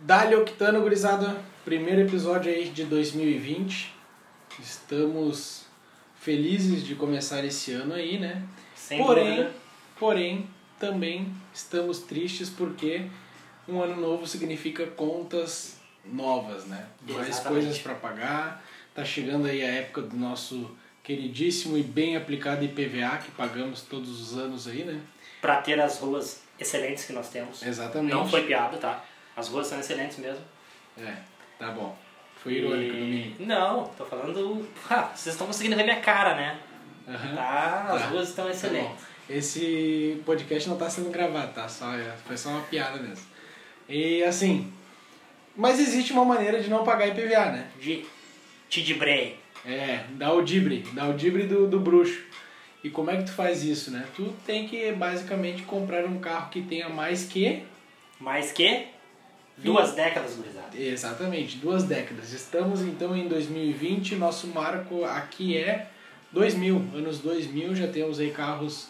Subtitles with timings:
[0.00, 3.92] Dali Octano, gurizada, primeiro episódio aí de 2020.
[4.60, 5.66] Estamos
[6.20, 8.42] felizes de começar esse ano aí, né?
[8.74, 9.52] Sem porém, dúvida.
[9.98, 13.06] porém, também estamos tristes porque
[13.66, 16.86] um ano novo significa contas novas, né?
[17.08, 17.64] Mais Exatamente.
[17.64, 18.64] coisas para pagar.
[18.94, 20.70] Tá chegando aí a época do nosso
[21.02, 25.00] queridíssimo e bem aplicado IPVA que pagamos todos os anos aí, né?
[25.40, 27.62] Pra ter as ruas excelentes que nós temos.
[27.62, 28.12] Exatamente.
[28.12, 29.04] Não foi piada, tá?
[29.36, 30.42] As ruas são excelentes mesmo.
[30.98, 31.14] É,
[31.58, 31.96] tá bom.
[32.42, 33.36] Foi irônico no mínimo.
[33.38, 33.44] E...
[33.44, 34.66] Não, tô falando.
[34.88, 36.58] Ah, vocês estão conseguindo ver minha cara, né?
[37.08, 37.34] Aham.
[37.36, 38.08] Tá, as Tá.
[38.08, 38.88] ruas estão Tá excelentes.
[38.88, 38.96] bom.
[39.28, 41.68] Esse podcast não tá sendo gravado, tá?
[41.68, 41.86] Só,
[42.24, 43.24] foi só uma piada mesmo.
[43.88, 44.72] E assim.
[45.56, 47.70] Mas existe uma maneira de não pagar IPVA, né?
[47.80, 48.04] De
[48.68, 49.38] Tidibrei.
[49.64, 52.22] É, dá o dibre, dá o dibre do, do bruxo.
[52.84, 54.06] E como é que tu faz isso, né?
[54.14, 57.64] Tu tem que basicamente comprar um carro que tenha mais que.
[58.20, 58.86] Mais que
[59.58, 60.76] duas décadas, gurizada.
[60.76, 62.32] Exatamente, duas décadas.
[62.32, 65.88] Estamos então em 2020, nosso marco aqui é
[66.32, 66.76] 2000.
[66.94, 68.88] Anos 2000 já temos aí carros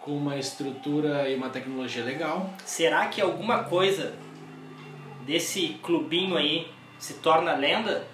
[0.00, 2.52] com uma estrutura e uma tecnologia legal.
[2.64, 4.14] Será que alguma coisa
[5.26, 6.66] desse clubinho aí
[6.98, 8.06] se torna lenda?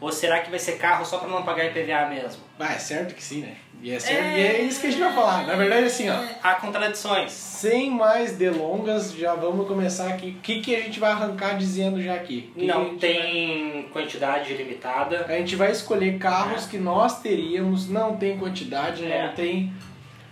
[0.00, 2.47] Ou será que vai ser carro só pra não pagar IPVA mesmo?
[2.58, 3.54] Ah, é certo que sim, né?
[3.80, 5.46] E é, certo, e é isso que a gente vai falar.
[5.46, 6.16] Na verdade, assim, ó.
[6.42, 7.30] Há contradições.
[7.30, 10.30] Sem mais delongas, já vamos começar aqui.
[10.36, 12.50] O que, que a gente vai arrancar dizendo já aqui?
[12.54, 15.22] Que que Não gente tem quantidade limitada.
[15.24, 19.26] vai- A gente vai escolher carros que nós teríamos, não tem quantidade, É.
[19.28, 19.72] não tem.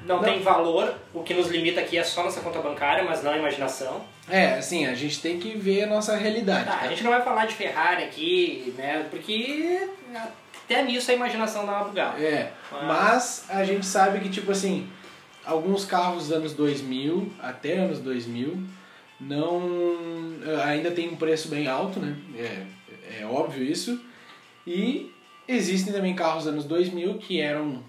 [0.04, 0.24] Não, Não.
[0.24, 3.36] tem valor, o que nos limita aqui é só nossa conta bancária, mas não a
[3.38, 4.00] imaginação.
[4.28, 6.64] É, assim, a gente tem que ver a nossa realidade.
[6.68, 6.84] Ah, tá?
[6.84, 9.06] a gente não vai falar de Ferrari aqui, né?
[9.10, 9.88] Porque
[10.66, 12.18] até nisso a imaginação dá uma bugada.
[12.20, 14.88] É, Mas- mas a gente sabe que, tipo assim,
[15.44, 18.58] alguns carros dos anos 2000, até anos 2000,
[19.20, 19.62] não
[20.64, 22.16] ainda tem um preço bem alto, né?
[22.36, 24.00] É, é óbvio isso.
[24.66, 25.10] E
[25.48, 27.82] existem também carros dos anos 2000 que eram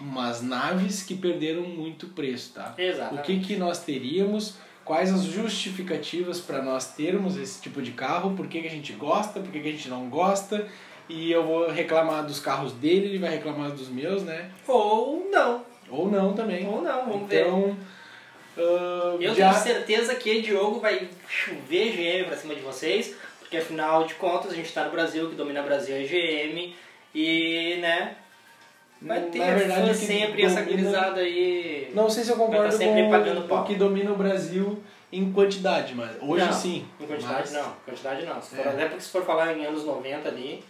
[0.00, 2.74] umas naves que perderam muito preço, tá?
[2.78, 3.20] Exatamente.
[3.20, 4.54] O que, que nós teríamos,
[4.84, 8.92] quais as justificativas para nós termos esse tipo de carro, por que, que a gente
[8.94, 10.66] gosta, por que, que a gente não gosta,
[11.10, 14.48] e eu vou reclamar dos carros dele, ele vai reclamar dos meus, né?
[14.68, 15.64] Ou não.
[15.90, 16.66] Ou não também.
[16.68, 17.40] Ou não, vamos ver.
[17.42, 17.76] então,
[18.56, 19.50] ah, Eu já...
[19.52, 24.52] tenho certeza que Diogo vai chover GM pra cima de vocês, porque afinal de contas
[24.52, 26.74] a gente tá no Brasil, que domina o Brasil é GM,
[27.12, 28.14] e né,
[29.02, 31.90] vai ter Na verdade, sempre essa domina- gurizada aí.
[31.92, 33.02] Não sei se eu Vai concordo tá sempre
[33.48, 34.80] com o que domina o Brasil
[35.12, 36.86] em quantidade, mas hoje Não, sim.
[37.00, 38.40] Em quantidade Mas- não, quantidade não.
[38.40, 38.68] Se for, É.
[38.68, 40.62] Até porque se for falar em anos 90 ali,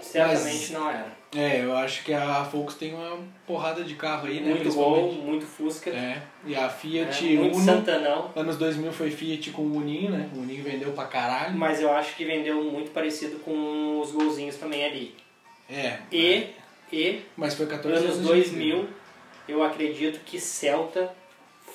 [0.00, 1.24] certamente não era.
[1.36, 4.54] É, eu acho que a Focus tem uma porrada de carro aí, né?
[4.54, 8.30] muito Gol, muito Fusca, É, e a Fiat né, muito Uno, Santanão.
[8.36, 10.28] anos 2000 foi Fiat com o Uninho, né?
[10.32, 11.56] O Uninho vendeu pra caralho.
[11.56, 15.14] Mas eu acho que vendeu muito parecido com os golzinhos também ali.
[15.68, 15.98] É.
[16.12, 16.50] E,
[16.92, 18.88] e Mas foi 14 anos de 2000,
[19.48, 21.12] eu acredito que Celta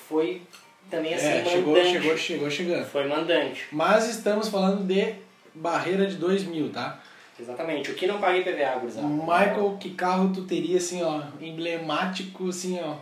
[0.08, 0.42] foi
[0.90, 1.92] também assim É, chegou, mandante.
[1.92, 2.86] chegou, chegou chegando.
[2.86, 3.68] Foi mandante.
[3.74, 5.16] Mas estamos falando de
[5.54, 7.02] barreira de 2000, tá?
[7.40, 7.92] Exatamente.
[7.92, 9.08] O que não paga IPVA, gurizada?
[9.08, 12.96] Michael, que carro tu teria, assim, ó, emblemático, assim, ó,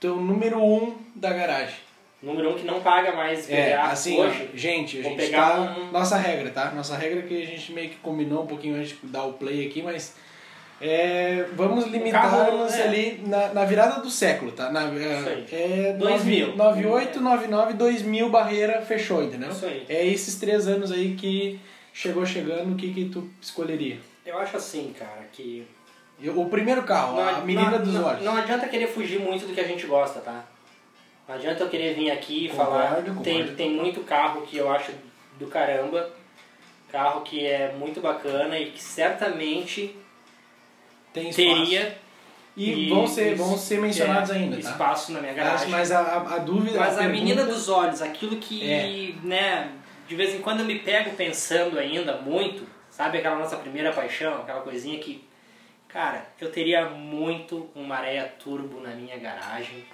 [0.00, 1.76] teu número um da garagem?
[2.22, 4.50] Número um que não paga mais IPVA É, assim, hoje.
[4.52, 5.76] ó, gente, a vou gente pegar tá...
[5.78, 6.70] um- Nossa regra, tá?
[6.72, 9.66] Nossa regra que a gente meio que combinou um pouquinho antes de dar o play
[9.66, 10.14] aqui, mas...
[10.78, 12.82] É, vamos limitar-nos é.
[12.82, 14.70] ali na, na virada do século, tá?
[14.70, 15.46] Na, Isso aí.
[15.50, 16.54] é 2000.
[16.54, 19.48] 98, 99, 2000, barreira fechou, entendeu?
[19.48, 19.86] Isso aí.
[19.88, 21.58] É esses três anos aí que
[21.96, 23.98] chegou chegando, o que que tu escolheria?
[24.24, 25.66] Eu acho assim, cara, que
[26.22, 28.22] Eu- O primeiro carro, a menina não, dos não, olhos.
[28.22, 30.44] Não adianta querer fugir muito do que a gente gosta, tá?
[31.28, 32.96] Não adianta eu querer vir aqui e falar.
[32.96, 33.20] concordo.
[33.22, 34.92] Tem, tem muito carro que eu acho
[35.38, 36.10] do caramba.
[36.90, 39.94] Carro que é muito bacana e que certamente
[41.12, 41.36] Tem espaço.
[41.54, 41.98] teria.
[42.56, 44.70] E, vão ser, vão ser mencionados é, ainda, tá?
[44.70, 45.68] Espaço na minha Mas, garagem.
[45.68, 46.78] mas a, a, a dúvida...
[46.78, 49.12] Mas a pergunta- menina dos olhos, aquilo que, É.
[49.22, 49.70] né,
[50.06, 54.42] de vez em quando eu me pego pensando ainda muito, sabe aquela nossa primeira paixão,
[54.42, 55.26] aquela coisinha que,
[55.88, 59.84] cara, eu teria muito um Maré Turbo na minha garagem.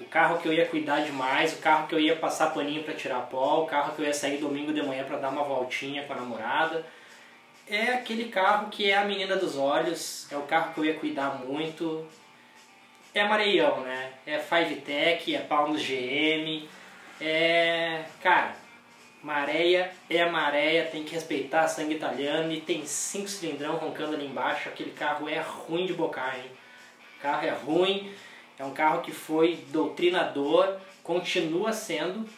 [0.00, 2.94] O carro que eu ia cuidar demais, o carro que eu ia passar paninho pra
[2.94, 6.02] tirar pó, o carro que eu ia sair domingo de manhã pra dar uma voltinha
[6.04, 6.84] com a namorada.
[7.68, 10.94] É aquele carro que é a menina dos olhos, é o carro que eu ia
[10.94, 12.06] cuidar muito.
[13.14, 14.12] É Mareião, né?
[14.26, 16.68] É Five Tech, é Palmos GM,
[17.20, 18.02] é.
[18.20, 18.56] Cara,
[19.22, 24.68] Maréia é Maréia, tem que respeitar sangue italiano e tem cinco cilindrão roncando ali embaixo.
[24.68, 26.50] Aquele carro é ruim de bocar, hein?
[27.18, 28.12] O carro é ruim,
[28.58, 32.28] é um carro que foi doutrinador, continua sendo,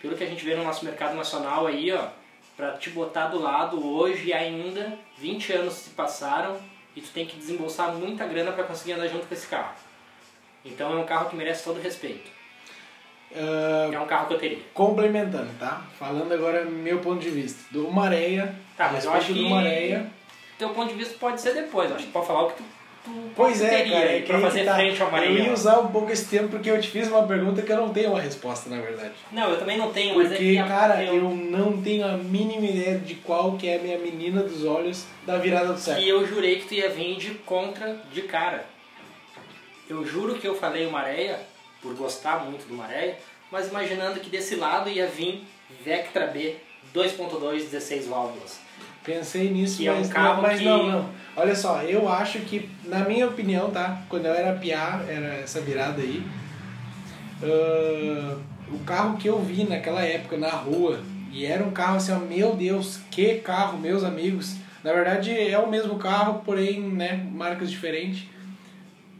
[0.00, 2.08] pelo que a gente vê no nosso mercado nacional aí, ó,
[2.56, 6.58] pra te botar do lado hoje ainda, 20 anos se passaram
[6.94, 9.74] e tu tem que desembolsar muita grana para conseguir andar junto com esse carro.
[10.64, 12.35] Então é um carro que merece todo respeito.
[13.34, 14.58] Ah, É um carro que eu teria.
[14.72, 15.82] complementando, tá?
[15.98, 17.58] Falando agora meu ponto de vista.
[17.70, 20.06] Do Maréia, Tá, mas eu acho do que- Maréia.
[20.58, 22.64] Teu ponto de vista pode ser depois, eu acho que pode falar o que tu,
[23.04, 24.74] tu Pois é, teria cara, é pra fazer tá.
[24.74, 27.60] frente ao Eu ia usar um pouco esse tempo porque eu te fiz uma pergunta
[27.60, 29.12] que eu não tenho uma resposta, na verdade.
[29.30, 32.64] Não, eu também não tenho, mas é Porque, que cara, eu não tenho a mínima
[32.64, 36.06] ideia de qual que é a minha menina dos olhos da virada do século.
[36.06, 38.64] E eu jurei que tu ia vir de contra de cara.
[39.90, 41.38] Eu juro que eu falei o Maréia,
[41.82, 43.16] por gostar muito do Maréia,
[43.50, 45.44] mas imaginando que desse lado ia vir
[45.84, 46.56] Vectra B
[46.94, 48.58] 2.2 16 válvulas.
[49.04, 51.10] Pensei nisso, Que é um mas, carro não, mas que- não, não.
[51.36, 54.02] Olha só, eu acho que, na minha opinião, tá?
[54.08, 56.22] Quando eu era piá, era essa virada aí.
[57.42, 58.36] ah,
[58.72, 61.00] o carro que eu vi naquela época na rua,
[61.30, 64.56] e era um carro assim, ó, meu Deus, que carro, meus amigos.
[64.82, 68.24] Na verdade é o mesmo carro, porém, né, marcas diferentes.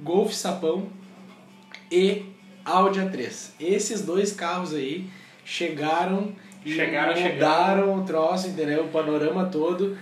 [0.01, 0.89] Golf Sapão
[1.91, 2.25] e
[2.67, 3.51] Audi A3.
[3.61, 5.07] Esses dois carros aí
[5.45, 6.33] chegaram
[6.65, 8.85] e Chegaram mudaram o troço, entendeu?
[8.85, 9.97] O panorama todo.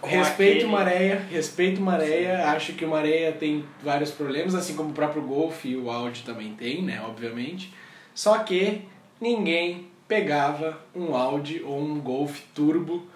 [0.00, 2.46] Com Respeito aquele- Maréia, respeito Maréia.
[2.52, 6.22] Acho que o Maréia tem vários problemas, assim como o próprio Golf e o Audi
[6.22, 7.02] também tem, né?
[7.06, 7.74] Obviamente.
[8.14, 8.82] Só que
[9.20, 13.06] ninguém pegava um Audi ou um Golf Turbo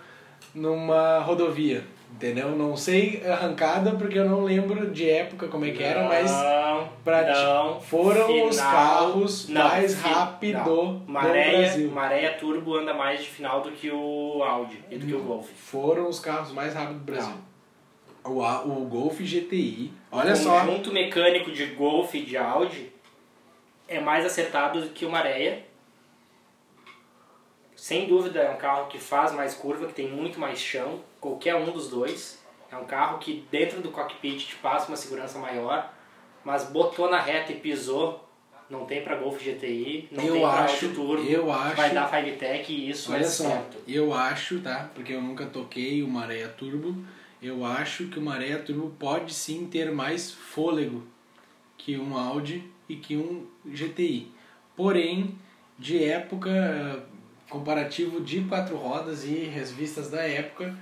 [0.55, 1.85] numa rodovia,
[2.15, 2.51] entendeu?
[2.57, 6.89] Não sei arrancada porque eu não lembro de época como é que era, mas Não,
[7.05, 10.65] pra não, foram os final- carros não, mais rápido não.
[10.65, 11.91] do Maréia, Brasil.
[11.91, 15.49] Maréia Turbo anda mais de final do que o Audi e do que o Golf.
[15.57, 17.35] Foram os carros mais rápidos do Brasil.
[18.25, 22.91] O, o Golf GTI, olha o só, conjunto mecânico de Golf e de Audi
[23.87, 25.63] é mais acertado do que o Maréia.
[27.85, 31.55] Sem dúvida é um carro que faz mais curva, que tem muito mais chão, qualquer
[31.55, 32.43] um dos dois.
[32.73, 35.93] É um carro que dentro do cockpit te passa uma segurança maior,
[36.43, 38.27] mas botou na reta e pisou,
[38.71, 42.09] não tem para Golf GTI, não Eu tem para Turbo, eu que acho- vai dar
[42.09, 43.77] Five Tech e isso olha é só, certo.
[43.87, 44.91] eu acho, tá?
[44.95, 46.97] Porque eu nunca toquei o Maréia Turbo,
[47.43, 51.03] eu acho que o Maréia Turbo pode sim ter mais fôlego
[51.77, 54.33] que um Audi e que um GTI.
[54.75, 55.39] Porém,
[55.79, 57.05] de época,
[57.49, 60.75] comparativo de quatro rodas e revistas da época,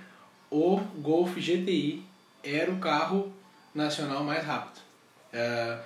[0.50, 2.04] o Golf GTI
[2.44, 3.32] era o carro
[3.74, 4.80] nacional mais rápido.
[5.32, 5.78] Eh,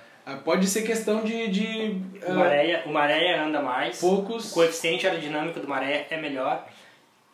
[0.43, 5.07] pode ser questão de, de O eh, Maréia, o Maréia anda mais, poucos o coeficiente
[5.07, 6.67] aerodinâmico do Maré é melhor.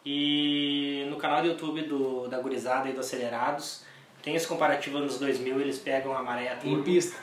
[0.06, 3.86] E no canal do YouTube do, da Gurizada e do Acelerados,
[4.22, 6.84] tem esse comparativo anos 2000, eles pegam a Maré em Turbo.
[6.84, 7.18] pista.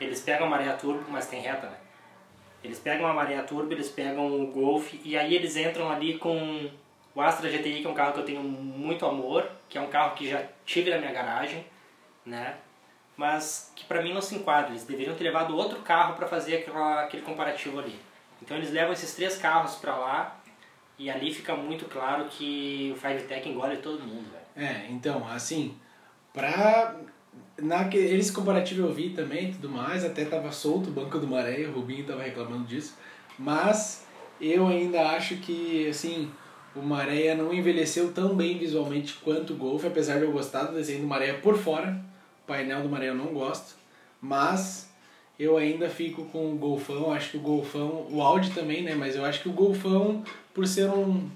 [0.00, 1.76] Eles pegam a Maré Turbo, mas tem reta, né?
[2.64, 6.70] Eles pegam a Maré Turbo, eles pegam o Golf e aí eles entram ali com
[7.14, 9.88] o Astra GTI, que é um carro que eu tenho muito amor, que é um
[9.88, 11.64] carro que já tive na minha garagem,
[12.24, 12.56] né?
[13.16, 14.70] Mas que pra mim não se enquadra.
[14.70, 18.00] Eles deveriam ter levado outro carro para fazer aquela, aquele comparativo ali.
[18.42, 20.40] Então eles levam esses três carros pra lá
[20.98, 24.68] e ali fica muito claro que o Five Tech engole todo mundo, velho.
[24.68, 25.76] É, então, assim,
[26.32, 26.96] pra.
[27.60, 31.66] Naque, esse comparativo eu vi também tudo mais, até tava solto o Banco do Maré,
[31.66, 32.96] o Rubinho tava reclamando disso,
[33.38, 34.06] mas
[34.40, 36.30] eu ainda acho que, assim,
[36.74, 40.74] o Maréia não envelheceu tão bem visualmente quanto o Golf, apesar de eu gostar do
[40.74, 42.04] desenho do Maréia por fora,
[42.42, 43.76] o painel do Maréia eu não gosto,
[44.20, 44.92] mas
[45.38, 49.14] eu ainda fico com o Golfão, acho que o Golfão, o Audi também, né, mas
[49.14, 51.30] eu acho que o Golfão, por ser um,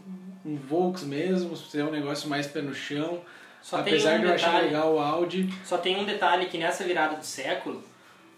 [0.45, 3.21] um Volks mesmo, ser um negócio mais pé no chão,
[3.63, 6.85] Só apesar um de eu achar legal o Audi, Só tem um detalhe que nessa
[6.85, 7.83] virada do século,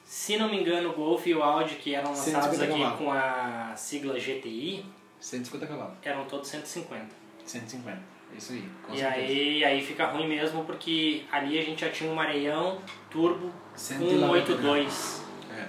[0.04, 2.98] se não me engano, o Golf e o Audi que eram lançados 150 aqui cavalos.
[2.98, 4.84] com a sigla GTI
[5.20, 7.06] 150 cavalos, eram todos 150.
[7.44, 7.90] 150,
[8.32, 9.26] é isso aí, com e certeza.
[9.26, 12.78] aí, aí fica ruim mesmo porque ali a gente já tinha um Mareião
[13.10, 15.22] Turbo 190 182.
[15.56, 15.66] É.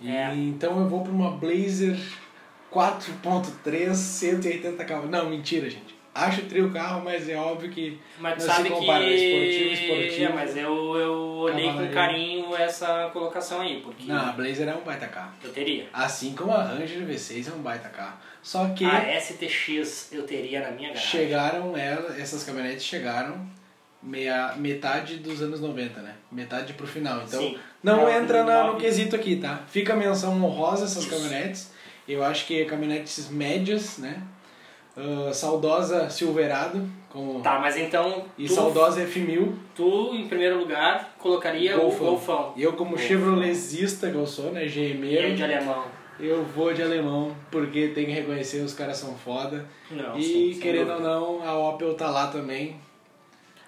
[0.00, 0.34] E É.
[0.34, 1.96] Então eu vou para uma Blazer
[2.72, 5.10] 4.3, 180 cavalos.
[5.10, 5.95] Não, mentira, gente.
[6.16, 9.04] Acho trio carro, mas é óbvio que Mas não sabe se compara.
[9.04, 9.10] que.
[9.14, 10.24] Esportivo, esportivo.
[10.24, 14.74] É, mas eu, eu olhei com carinho essa colocação aí, porque Não, a Blazer é
[14.74, 15.32] um baita carro.
[15.44, 15.88] eu teria.
[15.92, 18.16] Assim como a Ranger V6 é um baita carro.
[18.42, 21.08] Só que A STX eu teria na minha garagem.
[21.10, 23.46] chegaram, ela, essas caminhonetes chegaram
[24.02, 26.14] meia, metade dos anos 90, né?
[26.30, 27.22] Metade pro final.
[27.26, 27.58] Então Sim.
[27.82, 29.62] não entra na- no quesito aqui, tá?
[29.68, 31.10] Fica a menção honrosa essas Isso.
[31.10, 31.72] caminhonetes.
[32.08, 34.22] Eu acho que caminhonetes médias, né?
[34.96, 39.54] Ah, saudosa Silverado como Tá, mas então e tu, saudosa F1000.
[39.74, 42.06] tu, em primeiro lugar, colocaria Golfão.
[42.06, 42.52] o Golfão.
[42.56, 43.06] E eu como Golfão.
[43.06, 44.66] chevroletista que eu sou, né?
[44.66, 45.84] E aí de alemão.
[46.18, 49.66] eu vou de alemão, porque tem que reconhecer, os caras são foda.
[49.90, 50.22] Não, e
[50.54, 52.80] sim, querendo ou não, a Opel tá lá também.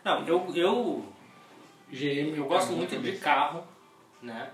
[0.05, 1.05] Não, eu, eu,
[1.93, 2.35] GM.
[2.37, 3.63] eu gosto tá muito de carro,
[4.23, 4.49] né?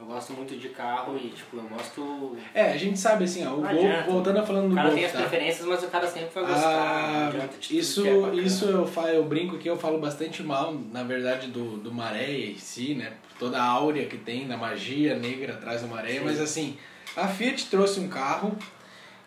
[0.00, 2.36] Eu gosto muito de carro e, tipo, eu gosto...
[2.54, 4.96] É, a gente sabe assim, ó, o Gol, voltando a falando O do cara Golf,
[4.96, 5.18] tem as tá?
[5.18, 6.68] preferências, mas o cara sempre vai gostar.
[6.68, 9.98] Ah, adianta, de tudo isso, que é isso eu, falo, eu brinco aqui, eu falo
[9.98, 13.14] bastante mal, na verdade, do, do Maré em si, né?
[13.40, 16.20] Toda a áurea que tem, da magia negra atrás do Maré, Sim.
[16.24, 16.78] mas assim,
[17.16, 18.56] a Fiat trouxe um carro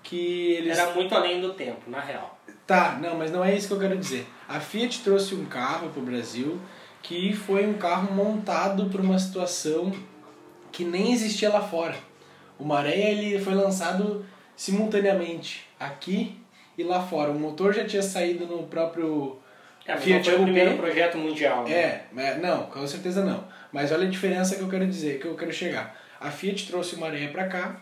[0.02, 0.78] que eles...
[0.78, 2.40] Era muito além do tempo, na real.
[2.66, 4.26] Tá, não, mas não é isso que eu quero dizer.
[4.48, 6.58] A Fiat trouxe um carro pro Brasil
[7.04, 9.92] que foi um carro montado para uma situação
[10.72, 11.96] que nem existia lá fora.
[12.60, 14.26] O Maré ele foi lançado
[14.56, 16.38] simultaneamente aqui
[16.78, 17.32] e lá fora.
[17.32, 19.40] O motor já tinha saído no próprio
[19.86, 22.04] É, Fiat não foi o primeiro projeto mundial, né?
[22.16, 23.44] é, não, com certeza não.
[23.72, 26.00] Mas olha a diferença que eu quero dizer, que eu quero chegar.
[26.20, 27.82] A Fiat trouxe o Maré pra cá,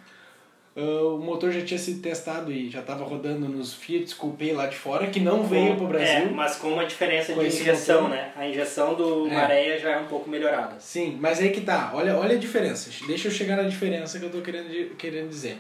[0.80, 4.68] ah, o motor já tinha sido testado e já estava rodando nos Fiat Coupé lá
[4.68, 6.32] de fora, que não veio pro É, Brasil.
[6.32, 8.16] mas com uma diferença Com de injeção, motor.
[8.18, 8.32] né?
[8.36, 9.32] A injeção do É.
[9.34, 10.76] Maréia já é um pouco melhorada.
[10.80, 12.90] Sim, mas aí que tá, olha, olha a diferença.
[13.08, 15.58] Deixa eu chegar na diferença que eu tô querendo, querendo dizer.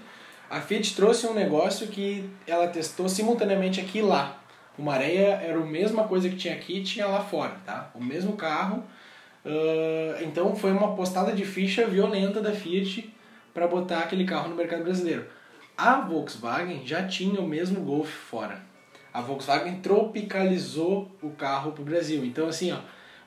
[0.50, 4.42] A Fiat trouxe um negócio que ela testou simultaneamente aqui e lá.
[4.78, 7.92] O Maréia era a mesma coisa que tinha aqui e tinha lá fora, tá?
[7.94, 8.84] O mesmo carro.
[9.46, 13.10] ah, então foi uma postada de ficha violenta da Fiat
[13.54, 15.26] para botar aquele carro no mercado brasileiro.
[15.78, 18.62] A Volkswagen já tinha o mesmo Golf fora.
[19.14, 22.24] A Volkswagen tropicalizou o carro para o Brasil.
[22.26, 22.80] Então assim, ó,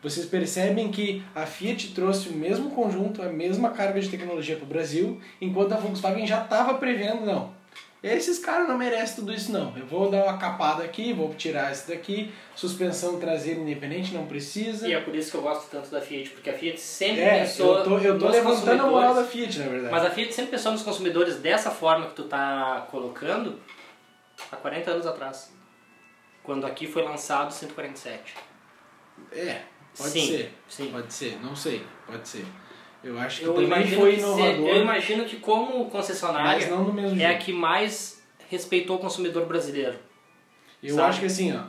[0.02, 4.64] vocês percebem que a Fiat trouxe o mesmo conjunto, a mesma carga de tecnologia para
[4.64, 7.61] o Brasil, enquanto a Volkswagen já estava prevendo, não.
[8.02, 9.76] Esses caras não merecem tudo isso não.
[9.76, 14.88] Eu vou dar uma capada aqui, vou tirar esse daqui, suspensão traseira independente não precisa.
[14.88, 17.40] E é por isso que eu gosto tanto da Fiat, porque a Fiat sempre É,
[17.40, 19.22] pensou eu tô, eu tô levantando a moral da.
[19.24, 19.92] Fiat, na verdade.
[19.94, 23.60] Mas a Fiat sempre pensou nos consumidores dessa forma que tu tá colocando
[24.50, 25.52] há 40 anos atrás.
[26.42, 28.34] Quando aqui foi lançado o 147.
[29.30, 29.60] É,
[29.96, 30.54] pode Sim, ser.
[30.68, 30.90] sim.
[30.90, 32.44] Pode ser, não sei, pode ser.
[33.04, 36.68] Eu acho que Eu também imagino, foi se- inovador, eu imagino que como concessionária
[37.20, 39.96] é a que mais respeitou o consumidor brasileiro.
[40.82, 41.08] Eu sabe?
[41.08, 41.62] acho que assim, ó,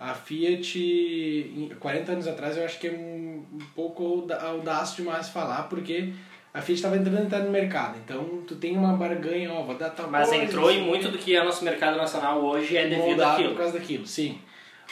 [0.00, 5.28] a Fiat, em- 40 anos atrás, eu acho que é um, um pouco audaz demais
[5.28, 6.12] falar, porque
[6.54, 7.98] a Fiat estava entrando entrando no mercado.
[8.04, 11.08] Então, tu tem uma barganha, ó, vou dar tal Mas coisa, entrou em assim, muito
[11.10, 13.50] do que é nosso mercado nacional hoje é devido àquilo.
[13.50, 14.38] por causa daquilo, sim.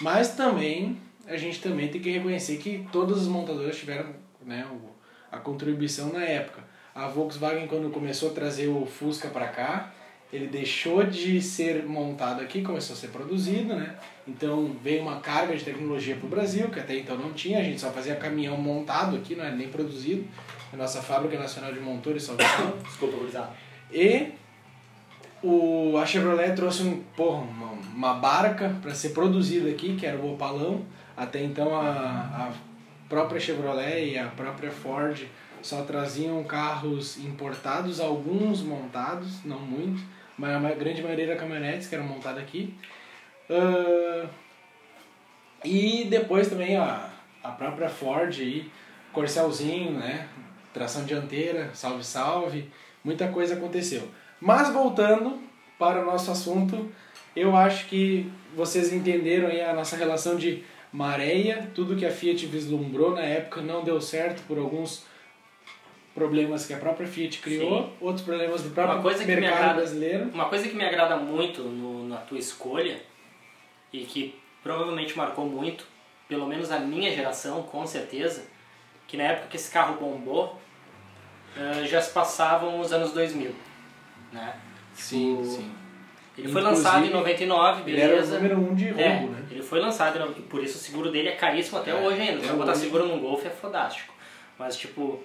[0.00, 4.10] Mas também, a gente também tem que reconhecer que todas as montadoras tiveram
[4.44, 4.95] né, o-
[5.36, 6.64] a contribuição na época.
[6.94, 9.92] A Volkswagen, quando começou a trazer o Fusca para cá,
[10.32, 13.94] ele deixou de ser montado aqui, começou a ser produzido, né?
[14.26, 17.62] Então veio uma carga de tecnologia para o Brasil, que até então não tinha, a
[17.62, 20.26] gente só fazia caminhão montado aqui, não era nem produzido.
[20.72, 22.34] A nossa fábrica nacional de motores só
[22.82, 23.50] Desculpa, gurizada.
[23.92, 24.32] e
[25.42, 30.18] o, a Chevrolet trouxe um, porra, uma, uma barca para ser produzida aqui, que era
[30.18, 30.84] o Opalão.
[31.16, 32.52] Até então a, a
[33.08, 35.26] própria Chevrolet e a própria Ford
[35.62, 40.02] só traziam carros importados, alguns montados, não muitos,
[40.38, 42.74] mas a grande maioria era caminhonetes que eram montadas aqui.
[43.50, 44.28] Ah,
[45.64, 47.10] e depois também a,
[47.42, 48.70] a própria Ford aí,
[49.12, 50.28] Corcelzinho, né?
[50.72, 52.70] Tração dianteira, salve salve,
[53.02, 54.08] muita coisa aconteceu.
[54.40, 55.40] Mas voltando
[55.78, 56.90] para o nosso assunto,
[57.34, 60.62] eu acho que vocês entenderam aí a nossa relação de
[60.92, 65.04] maréia, tudo que a Fiat vislumbrou na época não deu certo por alguns
[66.14, 69.58] problemas que a própria Fiat criou, outros problemas do próprio Uma coisa que me mercado
[69.60, 70.24] agrada- brasileiro.
[70.32, 73.00] Uma coisa que me agrada muito no- na tua escolha
[73.92, 75.84] e que provavelmente marcou muito,
[76.28, 78.44] pelo menos a minha geração, com certeza,
[79.06, 80.58] que na época que esse carro bombou,
[81.56, 83.54] eh, já se passavam os anos 2000,
[84.32, 84.56] né?
[84.94, 85.70] Sim, O- sim.
[86.36, 88.36] Ele foi Inclusive, lançado em 99, Ele era o beleza?
[88.36, 89.44] número um de roubo, É, né?
[89.50, 92.42] ele foi lançado, em por isso o seguro dele é caríssimo até É, hoje ainda.
[92.46, 92.80] Se botar hoje.
[92.80, 94.12] seguro num Golf é fodástico.
[94.58, 95.22] Mas tipo,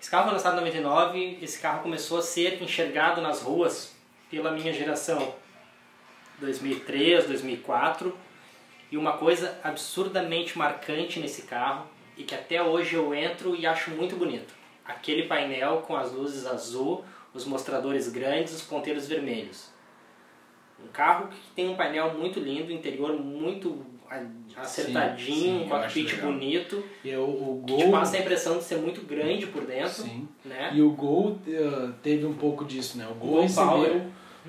[0.00, 3.94] esse carro foi lançado em 99, esse carro começou a ser enxergado nas ruas
[4.30, 5.34] pela minha geração
[6.38, 8.16] 2003, 2004.
[8.90, 13.90] E uma coisa absurdamente marcante nesse carro e que até hoje eu entro e acho
[13.90, 14.54] muito bonito.
[14.84, 19.72] Aquele painel com as luzes azul, os mostradores grandes, os ponteiros vermelhos.
[20.82, 23.84] Um carro que tem um painel muito lindo, interior muito
[24.56, 27.82] acertadinho, sim, um eu acho cockpit bonito, E o, o que Gol...
[27.82, 30.28] te passa a impressão de ser muito grande por dentro, Sim.
[30.44, 30.70] né?
[30.72, 33.06] E o Gol eh, teve um pouco disso, né?
[33.10, 34.02] O Gol, Gol recebeu, Power.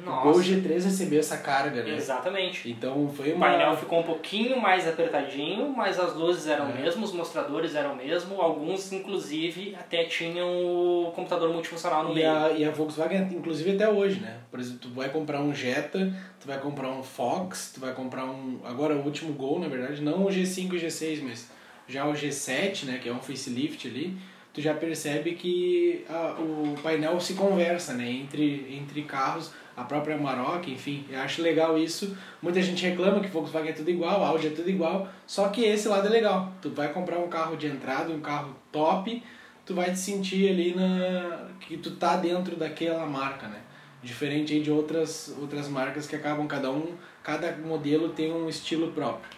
[0.03, 0.27] Nossa.
[0.27, 1.95] O Gol G3 recebeu essa carga, né?
[1.95, 2.69] Exatamente.
[2.69, 3.47] Então foi O uma...
[3.47, 6.81] painel ficou um pouquinho mais apertadinho, mas as luzes eram É.
[6.81, 12.29] mesmo, os mostradores eram mesmo, alguns inclusive até tinham o computador multifuncional no E meio.
[12.31, 14.37] a, e a Volkswagen, inclusive até hoje, né?
[14.51, 18.25] Por exemplo, tu vai comprar um Jetta, tu vai comprar um Fox, tu vai comprar
[18.25, 18.59] um.
[18.65, 21.49] Agora o último Gol, na verdade, não o G5 e o G6, mas
[21.87, 22.99] já o G7, né?
[23.01, 24.17] Que é um facelift ali,
[24.53, 28.09] tu já percebe que a- o painel se conversa, né?
[28.09, 31.05] Entre, entre carros, a própria Maroc, enfim.
[31.09, 32.15] Eu acho legal isso.
[32.41, 35.87] Muita gente reclama que Volkswagen é tudo igual, Audi é tudo igual, só que esse
[35.87, 36.53] lado é legal.
[36.61, 39.21] Tu vai comprar um carro de entrada, um carro top,
[39.65, 43.61] tu vai te sentir ali na que tu tá dentro daquela marca, né?
[44.01, 48.91] Diferente aí de outras outras marcas que acabam cada um, cada modelo tem um estilo
[48.91, 49.29] próprio.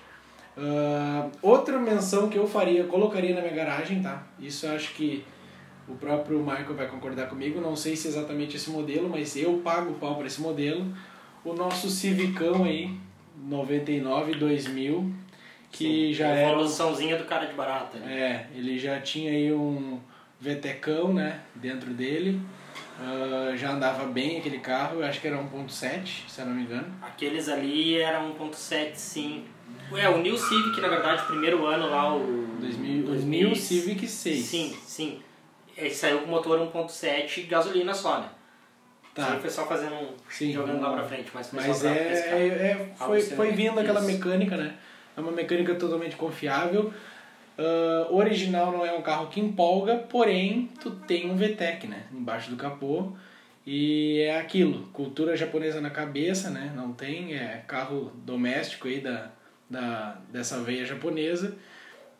[0.58, 4.24] Ah, outra menção que eu faria, colocaria na minha garagem, tá?
[4.39, 5.24] Isso eu acho que
[5.88, 9.62] o próprio Michael vai concordar comigo, não sei se é exatamente esse modelo, mas eu
[9.63, 10.86] pago o pau para esse modelo.
[11.44, 12.91] O nosso Civicão aí,
[13.38, 15.13] 99 2000,
[15.72, 17.98] que Sim, já a era evoluçãozinha do cara de barata.
[18.00, 18.20] Né?
[18.20, 20.00] é, ele já tinha aí um
[20.41, 22.41] VTECão, né, dentro dele.
[23.00, 26.63] Ah, já andava bem aquele carro, eu acho que era 1.7, se eu não me
[26.63, 26.88] engano.
[27.01, 29.46] Aqueles ali eram 1.7 sim.
[29.96, 32.48] É, o New Civic, na verdade, primeiro ano lá, o...
[32.60, 34.46] 2000, 2000, 2000 Civic 6.
[34.46, 35.20] Sim, sim.
[35.77, 38.29] Ele saiu com motor 1.7 gasolina só, né?
[39.13, 39.39] Tá.
[39.50, 40.10] só fazendo um...
[40.29, 40.51] Sim.
[40.51, 44.12] jogando lá pra frente, mas Mas é, é, é- foi, foi vindo aquela isso.
[44.12, 44.75] mecânica, né?
[45.15, 46.93] É uma mecânica totalmente confiável.
[48.10, 52.03] O original não é um carro que empolga, porém tu tem um VTEC, né?
[52.12, 53.13] Embaixo do capô.
[53.65, 56.72] E é aquilo, cultura japonesa na cabeça, né?
[56.75, 59.31] Não tem, é carro doméstico aí da,
[59.69, 61.57] da, dessa veia japonesa.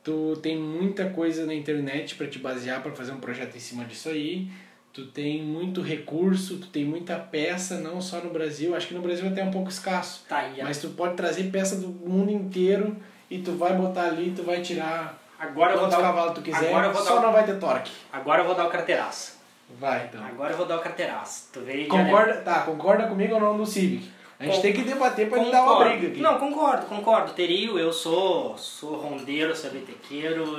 [0.08, 3.84] Tu tem muita coisa na internet para te basear para fazer um projeto em cima
[3.84, 4.48] disso aí.
[4.94, 8.74] Tu tem muito recurso, tu tem muita peça, não só no Brasil.
[8.74, 10.24] Acho que no Brasil até é um pouco escasso.
[10.30, 12.96] Tá aí, Mas tu pode trazer peça do mundo inteiro
[13.30, 16.34] e tu vai botar ali, tu vai tirar agora eu vou quantos dar o- cavalos
[16.36, 17.92] tu quiser, agora eu vou só dar o- não vai ter torque.
[18.14, 19.36] Agora eu vou dar o carteiraço.
[19.78, 20.26] Vai, então.
[20.26, 21.50] Agora eu vou dar o carteiraço.
[21.52, 24.10] Tu veio de Concorda, tá, concorda comigo ou não no Civic?
[24.40, 26.20] A gente tem que debater pra não dar uma briga aqui.
[26.20, 27.34] Não, concordo, concordo.
[27.34, 29.72] Terio, eu sou, sou rondeiro, sou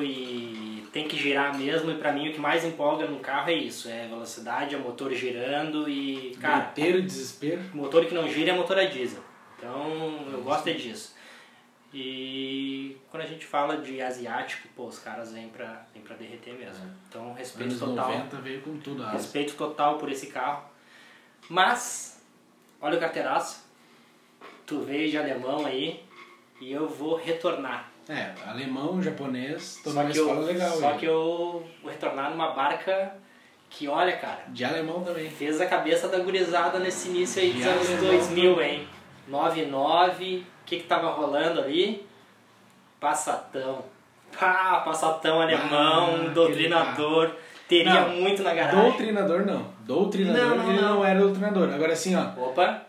[0.03, 1.91] e tem que girar mesmo.
[1.93, 5.13] E pra mim o que mais empolga no carro é isso: é velocidade, é motor
[5.13, 6.37] girando e.
[6.41, 7.63] Cara, Inteiro desespero.
[7.73, 9.23] motor que não gira é motor a diesel.
[9.57, 11.17] Então eu gosto é disso.
[11.95, 16.55] E quando a gente fala de asiático, pô, os caras vêm pra, vêm pra derreter
[16.59, 16.85] mesmo.
[17.09, 18.09] Então respeito Anos total.
[18.09, 19.05] 90 veio com tudo.
[19.05, 20.65] Respeito total por esse carro.
[21.49, 22.21] Mas,
[22.81, 23.68] olha o carteiraço.
[24.69, 26.01] Tu veio de alemão aí
[26.61, 27.89] e eu vou retornar.
[28.09, 30.71] É, alemão, japonês, tô Só numa que, eu, escola legal.
[30.77, 30.99] só aí.
[30.99, 33.13] que eu vou retornar numa barca
[33.71, 35.29] que, olha, cara, De alemão também.
[35.31, 38.89] fez a cabeça da gurizada nesse início aí dos De anos alemão 2000, hein?
[39.29, 42.07] 99, o que que tava rolando ali?
[43.01, 43.85] Passatão.
[44.39, 47.31] Pá, passatão alemão, aquele doutrinador.
[47.69, 48.81] Teria Não, muito na garagem.
[48.83, 49.67] Doutrinador não.
[49.81, 50.95] Doutrinador Não, não, ele não.
[50.97, 51.05] não.
[51.05, 51.73] era doutrinador.
[51.73, 52.83] Agora assim, ó, Opa,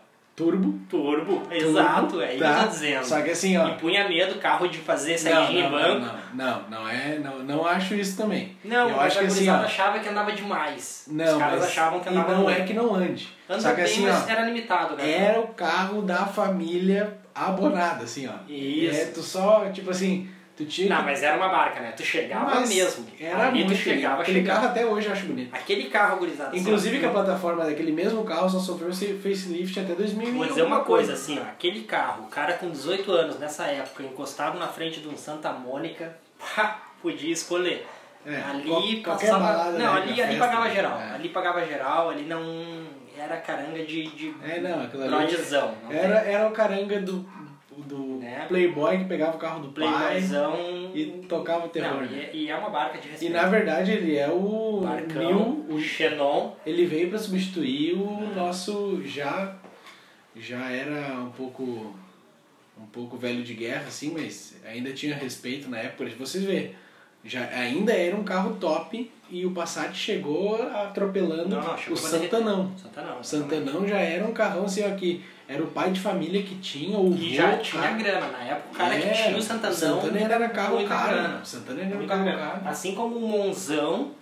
[0.44, 0.78] turbo.
[0.88, 2.54] turbo, exato, é isso tá?
[2.54, 3.04] que eu tô dizendo.
[3.04, 3.68] Só que assim, ó.
[3.68, 6.16] E punha medo carro de fazer saidinha não, em não, banco.
[6.34, 8.56] não, não, não é, não, não acho isso também.
[8.64, 11.04] Não, eu acho que assim, ó, achava que andava demais.
[11.10, 12.60] não, Os caras achavam que e andava não muito.
[12.60, 13.28] é que não ande.
[13.48, 15.10] Anda Só que bem, assim, mas ó, era limitado, né?
[15.10, 18.50] era o carro da família abonada, assim, ó.
[18.50, 19.00] Isso.
[19.00, 20.28] É, tu só, tipo assim,
[20.60, 21.04] tu tinha Não, que...
[21.04, 21.92] mas era uma barca, né?
[21.96, 23.06] Tu chegava Mas mesmo.
[23.18, 24.60] Era Ali muito tu chegava, Aquele chegava.
[24.60, 25.54] carro até hoje eu acho bonito.
[25.54, 26.56] Aquele carro, gurizada.
[26.56, 30.62] Inclusive que a plataforma daquele mesmo carro só sofreu esse facelift até 2000 Vou dizer
[30.62, 34.68] uma coisa, assim, ó, aquele carro, o cara com 18 anos nessa época, encostado na
[34.68, 37.86] frente de um Santa Mônica, pá, podia escolher.
[38.26, 39.38] É, ali passava.
[39.38, 40.74] balada, não, né, ali, que a ali festa, pagava né?
[40.74, 41.00] geral.
[41.00, 41.14] É.
[41.14, 42.84] Ali pagava geral, ali não
[43.18, 45.34] era caranga de, de É, não, aquilo ali...
[45.90, 47.26] Era, era o caranga do
[48.30, 48.46] Né?
[48.48, 50.56] playboy que pegava o carro do tem pai playboyzão.
[50.94, 52.02] e tocava o terror.
[52.02, 53.32] Não, e, e é uma barca de E respeito.
[53.32, 56.52] na verdade ele é o Barcão, Mil, o Xenon.
[56.64, 59.56] ele veio para substituir o nosso já
[60.36, 61.94] já era um pouco
[62.80, 66.08] um pouco velho de guerra assim, mas ainda tinha respeito na época.
[66.18, 66.70] Vocês vê,
[67.22, 71.96] já ainda era um carro top e o Passat chegou atropelando Não, não, o.
[71.96, 72.72] Santanão.
[72.76, 73.22] Santanão.
[73.22, 76.96] Santanão já era um carrão assim, ó, que era o pai de família que tinha
[76.96, 77.94] o E já tinha cara.
[77.96, 78.26] grana.
[78.28, 79.72] Na época, o cara É, que tinha o Santanão.
[79.98, 81.12] O Santana era carro caro.
[81.12, 81.44] grana.
[81.44, 82.38] Santana era um Muita carro grana.
[82.52, 82.60] caro.
[82.68, 84.12] Assim como o Monzão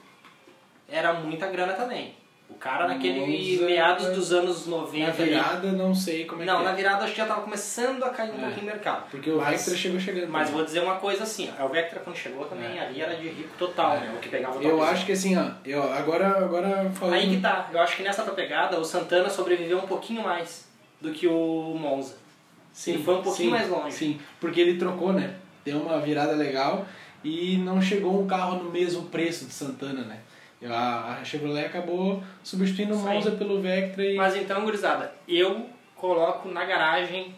[0.88, 2.17] era muita grana também.
[2.49, 5.31] O cara naquele Monza- meados dos anos Na 90 ali.
[5.33, 6.75] virada, não sei como é Não, que na é.
[6.75, 8.45] virada acho que já tava começando a cair um É.
[8.47, 9.05] pouquinho o mercado.
[9.11, 10.31] Porque o Mas- Vectra chegou chegando.
[10.31, 10.55] Mas também.
[10.57, 13.51] vou dizer uma coisa assim, ó, o Vectra quando chegou também ali era de rico
[13.59, 14.14] total, né?
[14.17, 17.14] O que pegava o Eu acho que assim, ó, eu, agora, agora falando...
[17.17, 20.67] Aí que tá, eu acho que nessa tua pegada o Santana sobreviveu um pouquinho mais
[21.01, 22.17] do que o Monza.
[22.73, 23.97] Sim, Ele foi um pouquinho sim, mais longe.
[23.97, 25.35] Sim, porque ele trocou, né?
[25.65, 26.87] Deu uma virada legal
[27.25, 30.21] e não chegou um carro no mesmo preço de Santana, né?
[30.65, 32.99] A, Chevrolet acabou substituindo o.
[32.99, 34.17] Monza pelo Vectra e...
[34.17, 37.35] Mas então, gurizada, eu coloco na garagem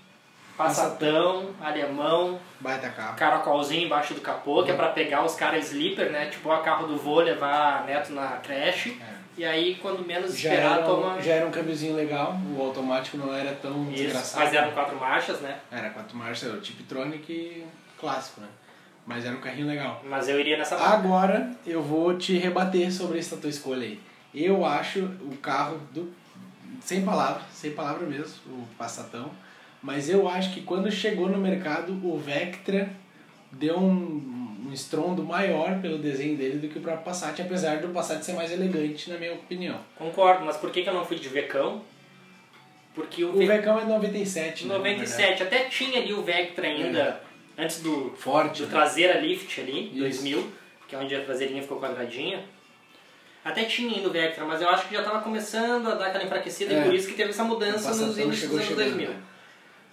[0.57, 3.17] Passatão, alemão, Baita carro.
[3.17, 6.27] caracolzinho embaixo do capô, que é pra pegar os caras sleeper, né?
[6.27, 9.01] Tipo, a carro do vô levar neto na creche.
[9.41, 11.23] E aí, quando menos Já esperar, era, toma...
[11.23, 14.45] já era um câmbiozinho legal, o automático não era tão Isso, desgraçado.
[14.45, 15.59] mas eram quatro marchas, né?
[15.73, 17.65] Era quatro marchas, era o Tiptronic
[17.99, 18.49] clássico, né?
[19.07, 20.03] Mas era um carrinho legal.
[20.05, 23.99] Mas eu iria nessa Agora eu vou te rebater sobre essa tua escolha aí.
[24.35, 26.13] Eu acho o carro do.
[26.83, 29.31] Sem palavras, sem palavra mesmo, o Passatão.
[29.81, 32.91] Mas eu acho que quando chegou no mercado, o Vectra
[33.53, 37.89] deu um, um estrondo maior pelo desenho dele do que o próprio Passat, apesar do
[37.89, 39.79] Passat ser mais elegante, na minha opinião.
[39.97, 41.83] Concordo, mas por que, que eu não fui de Vecão?
[42.95, 44.75] Porque o, O Ve- Vecão é 97, né?
[44.75, 45.09] na verdade.
[45.11, 47.21] 97, até tinha ali o Vectra ainda,
[47.57, 48.63] antes do, Forte.
[48.63, 48.71] do né?
[48.73, 49.99] traseira lift ali, Isso.
[49.99, 50.53] 2000,
[50.89, 52.41] que é onde a traseirinha ficou quadradinha.
[53.45, 56.25] Até tinha ainda o Vectra, mas eu acho que já estava começando a dar aquela
[56.25, 56.81] enfraquecida É.
[56.81, 59.09] e por isso que teve essa mudança nos inícios chegou dos anos chegando, 2000.
[59.11, 59.17] né?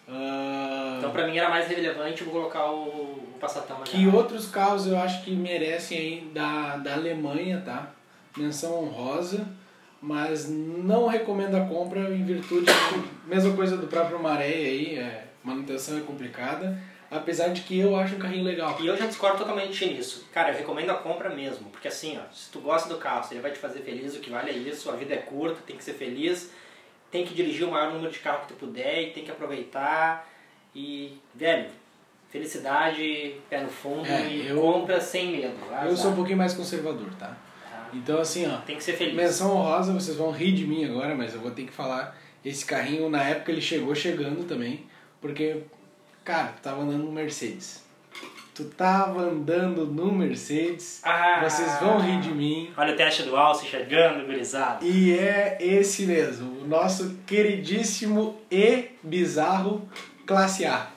[0.10, 4.14] Ah, Então pra mim era mais relevante vou colocar o Passatão Que garagem.
[4.16, 7.92] outros carros eu acho que merecem aí da, da Alemanha, tá?
[8.36, 9.48] Menção honrosa,
[10.02, 15.28] mas não recomendo a compra em virtude de, mesma coisa do próprio Maré aí, é,
[15.44, 16.78] manutenção é complicada,
[17.10, 18.78] apesar de que eu acho um carrinho legal.
[18.80, 20.28] E eu já discordo totalmente nisso.
[20.32, 21.70] Cara, eu recomendo a compra mesmo.
[21.70, 24.20] Porque assim, ó, se tu gosta do carro, se ele vai te fazer feliz, o
[24.20, 24.90] que vale é isso.
[24.90, 26.52] A vida é curta, tem que ser feliz.
[27.10, 30.28] Tem que dirigir o maior número de carro que tu puder e tem que aproveitar.
[30.76, 31.70] E, velho,
[32.30, 35.54] felicidade, pé no fundo É, e eu- compra sem medo.
[35.70, 37.28] Eu Azar, sou um pouquinho mais conservador, tá?
[37.28, 37.90] tá?
[37.94, 39.16] Então assim, ó, Tem que ser feliz.
[39.16, 42.66] menção honrosa, vocês vão rir de mim agora, mas eu vou ter que falar, esse
[42.66, 44.86] carrinho na época ele chegou chegando também,
[45.22, 45.64] porque,
[46.24, 47.86] cara, tu tava andando no Mercedes.
[48.54, 51.42] Tu tava andando no Mercedes, Ah.
[51.44, 52.72] vocês vão rir de mim.
[52.76, 54.84] Olha o teste do Alce chegando, gurizada.
[54.84, 59.88] E é esse mesmo, o nosso queridíssimo e bizarro
[60.26, 60.88] Classe A.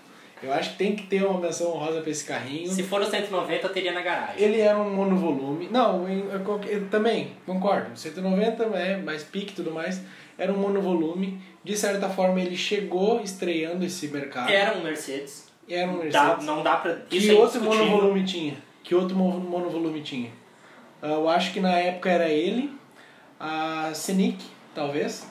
[0.42, 2.70] Eu acho que tem que ter uma menção honrosa pra esse carrinho.
[2.70, 4.42] Se for o 190, eu teria na garagem.
[4.42, 5.68] Ele era um monovolume.
[5.70, 7.96] Não, eu, co- eu também, concordo.
[7.98, 10.00] 190 é mais pique e tudo mais.
[10.38, 11.40] Era um monovolume.
[11.62, 14.50] De certa forma, ele chegou estreando esse mercado.
[14.50, 15.48] Era um Mercedes.
[15.68, 16.46] Era um Dá, Mercedes.
[16.46, 16.94] não dá pra.
[16.94, 18.56] que Isso é outro monovolume tinha?
[18.82, 20.30] Que outro mo- monovolume tinha?
[21.02, 22.72] Ah, Eu acho que na época era ele,
[23.38, 24.42] a Scenic,
[24.74, 25.26] talvez.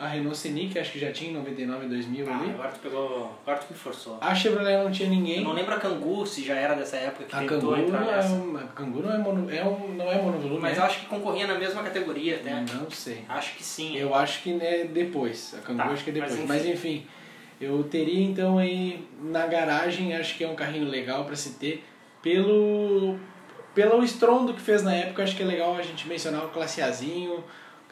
[0.00, 2.50] A Renault Scenic, acho que já tinha em 99 2000 Ah, ali.
[2.50, 3.38] agora tu pegou.
[3.46, 4.16] Agora tu me forçou.
[4.20, 5.44] A Chevrolet não tinha Eu ninguém.
[5.44, 8.24] não lembro a Kangoo se já era dessa época que A tentou Kangoo entrar é,
[8.28, 10.80] um, a Kangoo não é, mono, é um, não é monovolume, Mas é?
[10.80, 12.50] eu acho que concorria na mesma categoria até.
[12.74, 13.24] Não sei.
[13.28, 13.94] Acho que sim.
[13.94, 15.54] Eu acho que é depois.
[15.54, 16.34] A Kangoo Tá, acho que é depois.
[16.38, 17.06] mas Mas enfim.
[17.60, 21.84] eu teria então aí na garagem, acho que é um carrinho legal para se ter.
[22.22, 23.18] Pelo,
[23.74, 26.80] pelo estrondo que fez na época, acho que é legal a gente mencionar o classe
[26.80, 27.44] Azinho,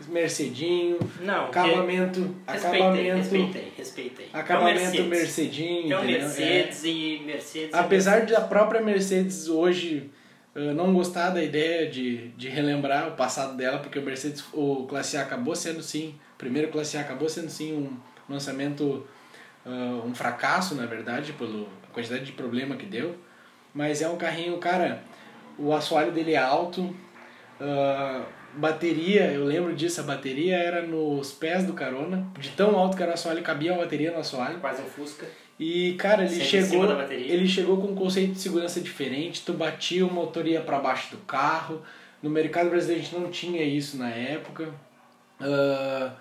[0.06, 4.28] Mercedinho, Não, acabamento, respeitei, acabamento, respeitei, respeitei.
[4.32, 5.06] acabamento é um Mercedes.
[5.08, 6.04] Mercedinho, É um?
[6.04, 7.74] Mercedes e Mercedes.
[7.74, 10.10] é Apesar de a própria Mercedes hoje
[10.54, 14.86] eh, não gostar da ideia de, de relembrar o passado dela, porque o Mercedes, o
[14.88, 17.96] Classe A acabou sendo sim, o primeiro Classe A acabou sendo sim um
[18.32, 19.06] lançamento,
[19.66, 23.16] ah, um fracasso na verdade, pela quantidade de problema que deu,
[23.74, 25.02] mas é um carrinho, cara,
[25.58, 26.94] o assoalho dele é alto,
[27.60, 28.22] ah,
[28.54, 33.02] bateria, eu lembro disso, a bateria era nos pés do carona, de tão alto que
[33.02, 35.26] era o assoalho, cabia uma bateria no assoalho, quase um Fusca.
[35.58, 40.06] e, cara, ele Sempre chegou, ele chegou com um conceito de segurança diferente, tu batia
[40.06, 41.82] o motor ia para baixo do carro.
[42.22, 44.72] No mercado brasileiro a gente não tinha isso na época.
[45.40, 46.12] Ah,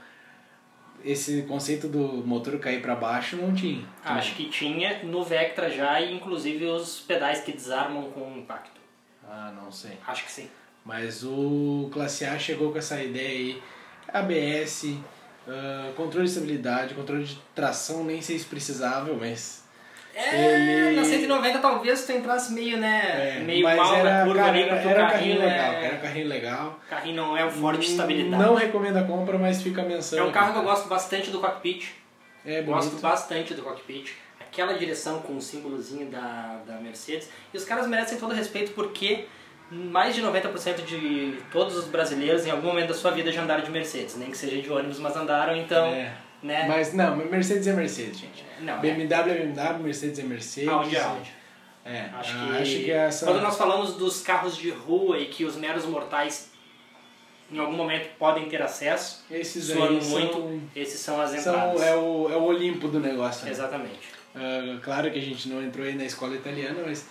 [1.04, 3.86] esse conceito do motor cair para baixo não tinha.
[4.04, 8.80] Acho que tinha no Vectra já e inclusive os pedais que desarmam com impacto.
[9.24, 9.98] Ah, não sei.
[10.06, 10.50] Acho que sim.
[10.88, 13.62] Mas o Classe A chegou com essa ideia aí.
[14.08, 14.95] ABS,
[15.45, 19.65] ah, controle de estabilidade, controle de tração, nem sei se precisava, mas
[20.15, 23.38] É, Ele- na 190 talvez tu entrasse meio, né?
[23.38, 25.86] É, meio mas mal era, na curva cara, ali, era, um carrinho carrinho legal, é...
[25.86, 26.80] era um carrinho legal.
[26.89, 28.41] Carrinho não é o forte de estabilidade.
[28.43, 30.17] Não recomendo a compra, mas fica a menção.
[30.17, 31.89] é um carro que eu gosto bastante do cockpit.
[32.43, 33.02] É Gosto bonito.
[33.04, 34.13] bastante do cockpit.
[34.39, 37.30] Aquela direção com o símbolozinho da, da Mercedes.
[37.54, 39.28] E os caras merecem todo respeito porque
[39.71, 43.63] mais de 90% de todos os brasileiros em algum momento da sua vida já andaram
[43.63, 46.13] de Mercedes, nem que seja de ônibus, mas andaram, então, É.
[46.41, 46.65] né?
[46.67, 48.45] Mas não, Mercedes é Mercedes, gente.
[48.62, 48.77] Não, é.
[48.80, 50.69] BMW é BMW, Mercedes é Mercedes.
[50.69, 51.32] Aonde é onde?
[51.86, 53.25] É, Acho ah, que, acho que essa...
[53.25, 56.51] quando nós falamos dos carros de rua e que os meros mortais
[57.49, 61.82] em algum momento podem ter acesso, Esses muito, são, esses são as são entradas.
[61.82, 63.45] é, o, é o Olimpo do negócio.
[63.45, 63.51] né?
[63.51, 64.10] Exatamente.
[64.36, 67.08] Ah, claro que a gente não entrou aí na escola italiana, mas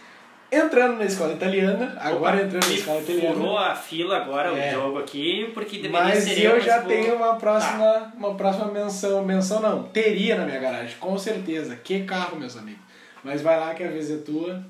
[0.50, 3.60] entrando na escola italiana, agora Opa, entrando na escola Furou italiana.
[3.60, 4.68] a fila agora É.
[4.70, 8.12] o jogo aqui, porque deveria Mas ser eu já vou- tenho uma próxima, Tá.
[8.16, 9.24] uma próxima menção.
[9.24, 11.76] Menção não, teria na minha garagem, com certeza.
[11.76, 12.80] Que carro, meus amigos.
[13.24, 14.62] Mas vai lá que a vez é tua.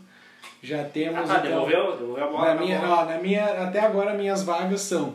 [0.63, 1.19] Já temos.
[1.31, 1.97] Ah, tá, então, devolveu?
[1.97, 2.45] Devolveu a bola?
[2.47, 2.87] Na tá minha, bom.
[2.89, 5.15] ó, na minha, até agora minhas vagas são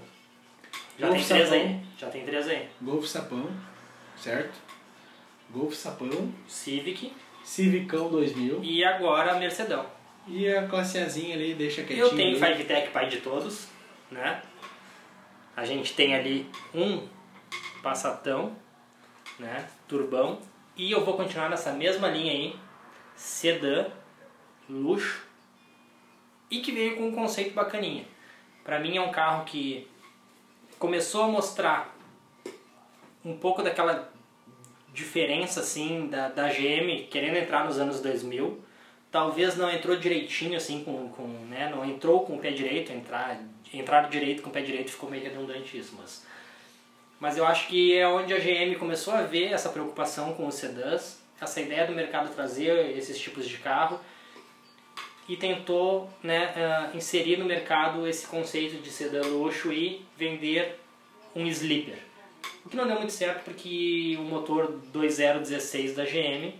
[0.99, 1.65] Já Golf tem três Sapão.
[1.65, 1.79] aí.
[1.97, 2.69] Já tem três aí.
[2.79, 3.47] Golf Sapão,
[4.15, 4.53] certo?
[5.49, 7.11] Golf Sapão, Civic
[7.43, 9.85] Civicão 2000 e agora Mercedão.
[10.27, 12.05] E a classe Azinha ali, deixa quietinho.
[12.05, 12.55] Eu tenho ali.
[12.55, 13.67] Five Tech pai de todos,
[14.09, 14.41] né?
[15.55, 17.07] A gente tem ali um
[17.81, 18.55] Passatão,
[19.39, 19.67] né?
[19.87, 20.39] Turbão.
[20.77, 22.55] E eu vou continuar nessa mesma linha aí,
[23.15, 23.87] sedã,
[24.69, 25.25] luxo,
[26.49, 28.05] e que veio com um conceito bacaninha.
[28.63, 29.87] Pra mim é um carro que
[30.77, 31.95] começou a mostrar
[33.23, 34.11] um pouco daquela
[34.93, 38.70] diferença assim da, da GM querendo entrar nos anos 2000
[39.11, 43.39] talvez não entrou direitinho assim com, com né não entrou com o pé direito entrar
[43.73, 46.25] entrar direito com o pé direito ficou meio redundante isso mas
[47.19, 50.55] mas eu acho que é onde a GM começou a ver essa preocupação com os
[50.55, 53.99] sedãs essa ideia do mercado trazer esses tipos de carro
[55.27, 60.77] e tentou né, eh, inserir no mercado esse conceito de sedã luxo e vender
[61.35, 61.97] um sleeper.
[62.65, 66.53] O que não deu muito certo porque o motor 2.016 da GM,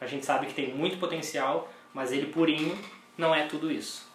[0.00, 2.76] a gente sabe que tem muito potencial, mas ele purinho
[3.16, 4.06] não é tudo isso.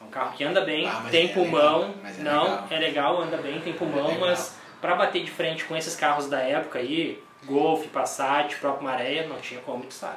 [0.00, 2.66] É um carro que anda bem, Ah, tem é pulmão, legal, é não, legal.
[2.70, 4.20] é legal, anda bem, tem pulmão, legal.
[4.28, 9.26] mas para bater de frente com esses carros da época aí, Golf, Passat, próprio Maré,
[9.26, 10.16] não tinha como, tu sabe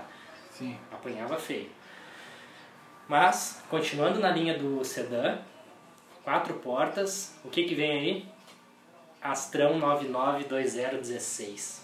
[0.52, 0.78] Sim.
[0.92, 1.70] apanhava feio.
[3.10, 5.38] Mas, continuando na linha do sedã,
[6.24, 8.26] quatro portas, o que que vem aí?
[9.22, 11.84] Astrão 992016.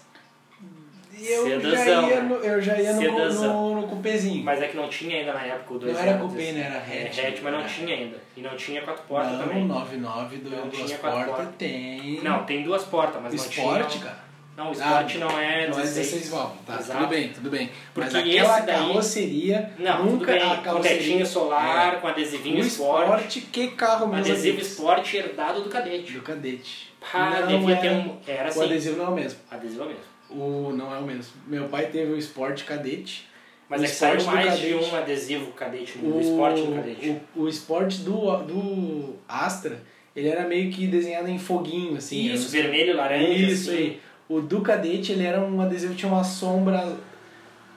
[1.18, 2.28] E eu já Sedãzão, ia né?
[2.28, 4.44] no, eu já ia no, no, no cupezinho.
[4.44, 6.06] Mas é que não tinha ainda na época o 2016.
[6.06, 6.60] Não era cupê, né?
[6.60, 7.18] Era É, hatch.
[7.18, 8.16] hatch, mas não Era tinha ainda.
[8.36, 9.64] E não tinha quatro portas não, também.
[9.66, 11.48] 99 do Não duas portas portas.
[11.58, 12.20] tem.
[12.22, 14.04] Não, tem duas portas, mas Esporte, não tinha...
[14.04, 14.30] cara.
[14.56, 15.94] Não, o Sport Ah, não é Não é 16.
[16.10, 16.74] 16 válvulas, tá?
[16.80, 16.98] Exato.
[16.98, 17.70] Tudo bem, tudo bem.
[17.94, 20.98] Porque Mas aquela esse daí- carroceria, Não, nunca bem, a com carroceria...
[20.98, 21.96] tetinho solar, É.
[21.96, 23.02] com adesivinho O Sport.
[23.04, 24.20] esporte, que carro mesmo?
[24.32, 26.12] adesivo Sport herdado do cadete.
[26.12, 26.92] Do cadete.
[27.10, 28.16] Pá, devia ter um.
[28.26, 28.64] Era O assim.
[28.64, 29.38] adesivo não é o mesmo.
[29.50, 30.09] Adesivo mesmo.
[30.30, 31.32] O, não é o mesmo.
[31.46, 33.28] Meu pai teve o Sport Cadete.
[33.68, 36.74] Mas O é que saiu do mais de um adesivo cadete, do O, Sport no
[36.74, 37.20] cadete.
[37.36, 39.80] O, o Sport do, do Astra,
[40.16, 42.26] ele era meio que desenhado em foguinho, assim.
[42.26, 43.28] era Isso, um- vermelho, laranja.
[43.32, 43.78] Isso assim.
[43.78, 44.00] aí.
[44.28, 46.78] O do Cadete, ele era um adesivo que tinha uma sombra,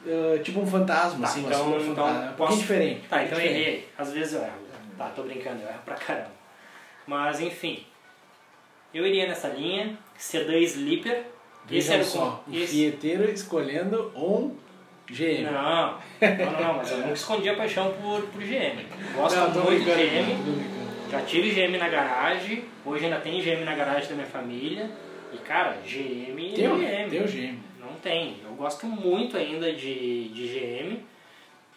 [0.07, 2.31] ah, tipo um fantasma, Tá, assim, então- então fantasma.
[2.31, 3.01] Um posso- diferente.
[3.07, 3.59] Tá, então diferente.
[3.61, 3.87] errei.
[3.97, 4.63] Às vezes eu erro.
[4.97, 6.31] Tá, tô brincando, eu erro pra caramba.
[7.07, 7.83] Mas enfim.
[8.93, 9.97] Eu iria nessa linha.
[10.17, 11.23] Sedã Sleeper.
[11.71, 14.55] Esse era o só, o esse- Fieteiro escolhendo um
[15.09, 15.43] GM.
[15.43, 18.85] Não, não, não, mas eu nunca escondi a paixão por, por GM.
[19.15, 20.73] Gosto Não, muito de GM.
[21.11, 24.89] Já tive GM na garagem, hoje ainda tem GM na garagem da minha família.
[25.33, 27.09] E cara, GM é Tem o, GM.
[27.09, 27.59] tem o GM.
[27.79, 28.37] Não tem.
[28.43, 30.99] Eu gosto muito ainda de, de GM.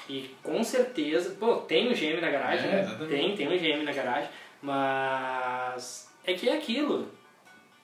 [0.08, 2.96] E com certeza, pô, tem um GM na garagem, É, né?
[3.08, 4.28] Tem, tem um GM na garagem,
[4.62, 7.08] mas é que é aquilo.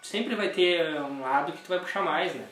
[0.03, 2.45] Sempre vai ter um lado que tu vai puxar mais, né?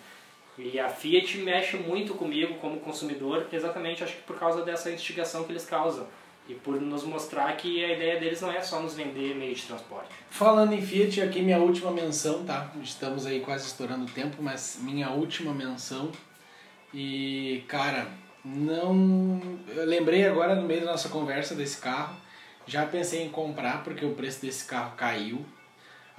[0.57, 5.45] E a Fiat mexe muito comigo como consumidor, exatamente acho que por causa dessa instigação
[5.45, 6.07] que eles causam.
[6.49, 9.63] E por nos mostrar que a ideia deles não é só nos vender meio de
[9.63, 10.09] transporte.
[10.31, 12.73] Falando em Fiat, aqui minha última menção, tá?
[12.83, 16.11] Estamos aí quase estourando o tempo, mas minha última menção.
[16.93, 18.09] E, cara,
[18.45, 19.41] não.
[19.69, 22.17] Eu lembrei agora no meio da nossa conversa desse carro.
[22.67, 25.45] Já pensei em comprar porque o preço desse carro caiu.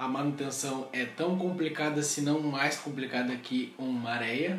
[0.02, 4.58] A manutenção é tão complicada, se não mais complicada que um Maréia.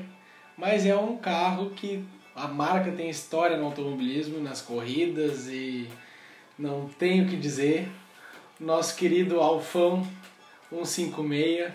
[0.57, 2.01] Mas é um carro que
[2.33, 5.89] a marca tem história no automobilismo, nas corridas e
[6.57, 7.89] não tenho o que dizer
[8.57, 10.07] nosso querido Alfão
[10.69, 11.73] 156,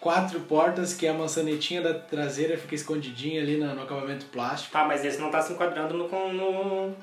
[0.00, 4.72] quatro portas, que é a maçanetinha da traseira fica escondidinha ali no, no acabamento plástico.
[4.72, 6.08] Tá, mas esse não tá se enquadrando no.
[6.32, 6.96] no...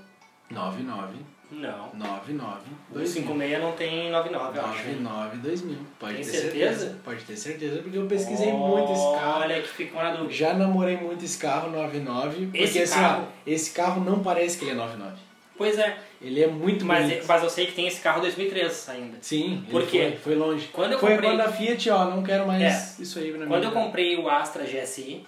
[0.50, 1.90] 99, Não.
[1.96, 2.60] 99,
[2.92, 3.22] O 2000.
[3.24, 4.78] 56 não tem 99, eu acho.
[4.88, 5.78] 99, 2000.
[6.00, 6.98] Pode Tem ter certeza?
[7.04, 9.42] Pode ter certeza, porque eu pesquisei muito esse carro.
[9.42, 10.32] Olha que ficou na dúvida.
[10.34, 14.58] Já namorei muito esse carro 99, porque Esse assim, carro- ó, esse carro não parece
[14.60, 15.16] que ele é 99.
[15.58, 17.26] Pois é, Ele é muito mas, bonito.
[17.28, 19.18] mas eu sei que tem esse carro 2003 ainda.
[19.22, 20.12] Sim, Por quê?
[20.12, 20.68] Foi, foi longe.
[20.72, 23.46] Quando eu foi comprei- quando a Fiat, ó, não quero mais isso aí mim.
[23.48, 25.26] Quando eu comprei o Astra GSI,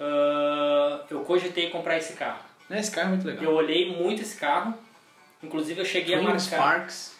[0.00, 2.40] ah, eu cogitei comprar esse carro.
[2.70, 3.44] Esse carro é muito legal.
[3.44, 4.74] Eu olhei muito esse carro,
[5.46, 6.40] inclusive eu cheguei a Twin marcar.
[6.40, 7.16] Sparks.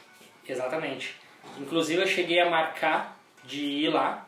[0.48, 1.16] Exatamente.
[1.58, 4.26] Inclusive eu cheguei a marcar de ir lá,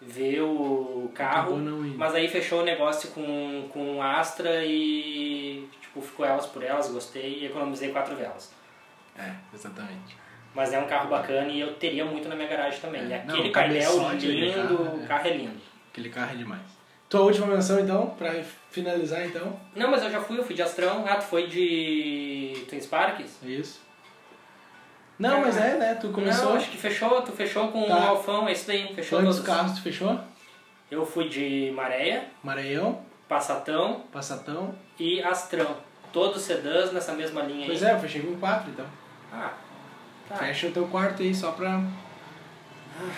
[0.00, 6.26] ver o carro, não mas aí fechou o negócio com, com Astra e tipo, ficou
[6.26, 8.52] elas por elas, gostei e economizei quatro velas.
[9.16, 10.16] É, exatamente.
[10.54, 13.00] Mas é um carro bacana e eu teria muito na minha garagem também.
[13.12, 15.06] É, E não, aquele o painel cabeçote daquele lindo, o é.
[15.06, 15.60] carro é lindo.
[15.90, 16.78] Aquele carro é demais.
[17.08, 18.34] Tua última menção, então, pra
[18.70, 19.58] finalizar, então.
[19.74, 21.04] Não, mas eu já fui, eu fui de Astrão.
[21.08, 23.38] Ah, tu foi de Twin Sparks?
[23.42, 23.80] É isso.
[25.18, 25.94] Não, mas é, né?
[25.94, 26.50] Tu começou.
[26.50, 28.08] Não, acho que fechou, tu fechou com o Tá.
[28.08, 29.50] Alfão, é isso daí, fechou Quantos todos.
[29.50, 30.20] carros tu fechou?
[30.90, 34.74] Eu fui de Maréia, Maranhão, Passatão Passatão.
[34.98, 35.76] e Astrão.
[36.12, 37.90] Todos sedãs nessa mesma linha Pois aí.
[37.90, 38.86] é, eu fechei com quatro, então.
[39.32, 39.52] Ah,
[40.28, 40.36] tá.
[40.36, 41.80] Fecha o teu quarto aí, só pra...
[43.00, 43.10] Eu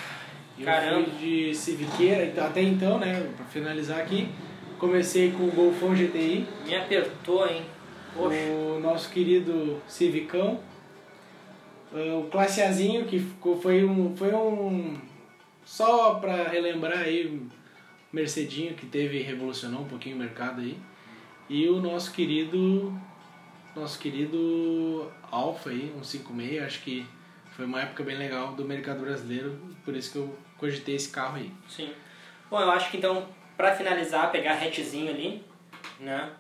[0.64, 1.10] Caramba.
[1.10, 4.28] de Civiqueira, então, até então, né, pra finalizar aqui,
[4.78, 7.62] comecei com o Golfão GTI, Me apertou, hein?
[8.14, 8.36] Poxa.
[8.36, 10.60] o nosso querido Civicão,
[11.92, 14.16] ah, o Classe Azinho, que ficou, foi um...
[14.16, 14.98] Foi um
[15.64, 17.48] só pra relembrar aí, o
[18.12, 20.76] Mercedinho, que teve revolucionou um pouquinho o mercado aí,
[21.48, 22.92] e o nosso querido...
[23.76, 27.06] Nosso querido Alfa aí, 156, acho que
[27.60, 31.36] foi uma época bem legal do mercado brasileiro, por isso que eu cogitei esse carro
[31.36, 31.52] aí.
[31.68, 31.92] Sim.
[32.48, 35.44] Bom, eu acho que então, pra finalizar, pegar hatchzinho ali,
[35.98, 36.32] né?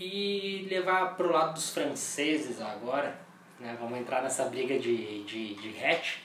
[0.00, 3.20] E levar pro lado dos franceses agora,
[3.60, 3.76] né?
[3.78, 6.16] Vamos entrar nessa briga de, de, de hatch.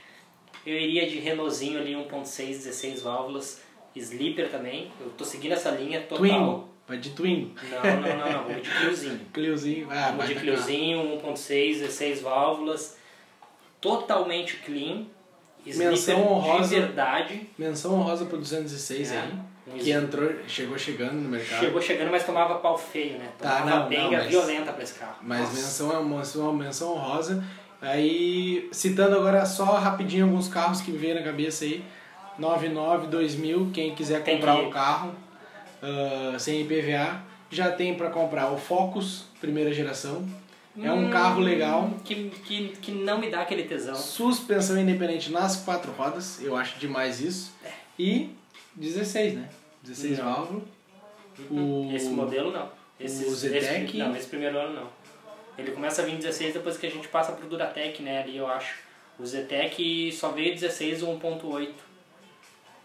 [0.65, 3.61] Eu iria de Renaultzinho ali, 1.6, 16 válvulas,
[3.93, 4.89] Sleeper também.
[5.01, 6.17] Eu tô seguindo essa linha total.
[6.17, 7.53] Twingo, vai de Twingo.
[7.69, 9.19] Não, não, não, não, vou de Cliozinho.
[9.33, 10.35] Cliozinho, ah, Vou de.
[10.35, 13.00] Cliozinho, 1.6, 16 válvulas,
[13.81, 15.05] totalmente clean.
[15.65, 16.69] Menção honrosa.
[16.75, 17.49] de verdade.
[17.57, 19.17] Menção honrosa pro 206 É.
[19.19, 19.33] aí,
[19.67, 21.59] Um que entrou, chegou chegando no mercado.
[21.59, 23.29] Chegou chegando, mas tomava pau feio, né?
[23.37, 25.17] Tá, Tomava não, benga não, mas- violenta pra esse carro.
[25.21, 25.53] Mas Nossa.
[25.53, 27.43] menção é uma menção, honrosa.
[27.79, 31.83] Aí, citando agora só rapidinho alguns carros que me veio na cabeça aí.
[32.39, 35.13] 99, 2000, quem quiser Tem comprar que- um carro
[35.83, 40.25] ah, sem IPVA, já tem para comprar o Focus, primeira geração.
[40.79, 41.91] É um Hum, carro legal.
[42.05, 43.95] Que, que, que não me dá aquele tesão.
[43.95, 47.53] Suspensão independente nas quatro rodas, eu acho demais isso.
[47.99, 48.29] E
[48.75, 49.49] 16, né?
[49.83, 50.25] 16 Não.
[50.25, 50.63] válvulas.
[51.49, 51.91] O...
[51.93, 52.69] Esse modelo não.
[52.99, 53.85] Esse, o Zetec?
[53.85, 54.87] Esse, não, esse primeiro ano não.
[55.57, 58.21] Ele começa a vir 16 depois que a gente passa pro Duratec, né?
[58.21, 58.75] Ali eu acho.
[59.19, 61.69] O Zetec só veio 16 ou 1.8.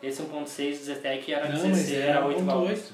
[0.02, 2.44] Esse 1.6 do Zetec era Não, 16, mas era era 8 1.8.
[2.44, 2.92] válvulas.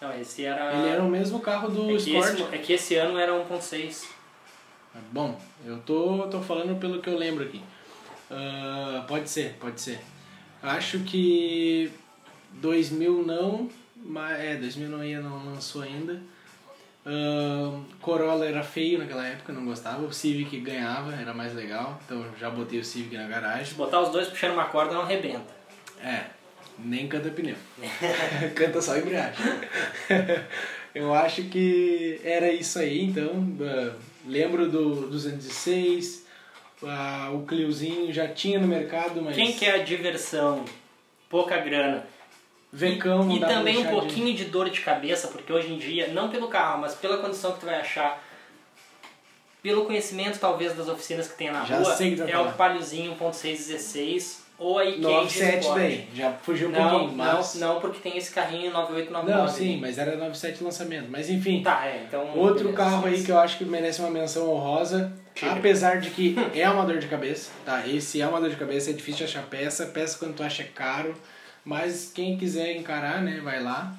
[0.00, 0.74] Não, esse era.
[0.76, 2.34] Ele era o mesmo carro do é, Sport.
[2.34, 4.04] esse, é que esse ano era 1.6.
[5.10, 7.60] Bom, eu tô, tô falando pelo que eu lembro aqui.
[8.30, 10.00] Ah, pode ser, pode ser.
[10.62, 11.90] Acho que
[12.52, 16.20] 2000 não, mas é, 2000 não ia, não lançou ainda.
[17.04, 20.04] Ah, Corolla era feio naquela época, não gostava.
[20.04, 22.00] O Civic ganhava, era mais legal.
[22.04, 23.74] Então já botei o Civic na garagem.
[23.74, 25.54] Botar os dois puxando uma corda, não arrebenta.
[26.00, 26.26] É,
[26.78, 27.56] nem canta pneu.
[28.54, 29.44] canta só embreagem.
[30.94, 33.44] Eu acho que era isso aí, então.
[33.60, 36.24] ah, lembro do 206,
[36.84, 39.34] ah, o Cliozinho já tinha no mercado, mas.
[39.36, 40.64] Quem quer a diversão,
[41.28, 42.06] pouca grana.
[42.72, 44.44] Vecão e pra também um deixar de- pouquinho de...
[44.46, 47.66] dor de cabeça, porque hoje em dia, não pelo carro, mas pela condição que tu
[47.66, 48.20] vai achar,
[49.62, 51.96] pelo conhecimento talvez das oficinas que tem na Já rua,
[52.28, 55.78] é o Paliozinho 1.616 ou a Ikea 97 Sport.
[55.78, 57.54] daí, já fugiu um Não, pouquinho, mas.
[57.56, 59.32] não, não, porque tem esse carrinho 9899.
[59.32, 61.06] Não, sim, mas era 97 lançamento.
[61.10, 62.26] Mas enfim, Tá, é, então...
[62.36, 63.24] outro beleza, carro aí sim.
[63.24, 65.58] que eu acho que merece uma menção honrosa, Tigre.
[65.58, 67.86] apesar de que é uma dor de cabeça, tá?
[67.86, 70.66] Esse é uma dor de cabeça, é difícil achar peça, peça quando tu acha é
[70.66, 71.14] caro,
[71.64, 73.94] mas quem quiser encarar, né, vai lá.